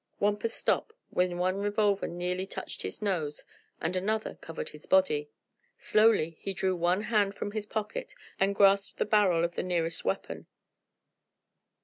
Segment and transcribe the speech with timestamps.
[0.19, 3.45] Wampus stopped when one revolver nearly touched his nose
[3.79, 5.29] and another covered his body.
[5.77, 10.03] Slowly he drew one hand from his pocket and grasped the barrel of the nearest
[10.03, 10.47] weapon.